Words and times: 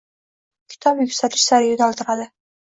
Kitob 0.75 1.05
yuksalish 1.05 1.45
sari 1.53 1.71
yo‘naltiradi. 1.71 2.31